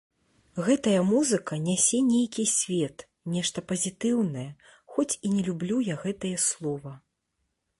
Гэтая 0.67 1.01
музыка 1.09 1.57
нясе 1.65 1.99
нейкі 2.05 2.45
свет, 2.53 3.05
нешта 3.33 3.63
пазітыўнае, 3.73 4.47
хоць 4.97 5.09
і 5.29 5.35
не 5.35 5.41
люблю 5.51 5.77
я 5.93 5.99
гэтае 6.07 6.33
слова. 6.47 6.97